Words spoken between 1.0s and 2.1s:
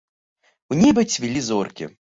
цвілі зоркі.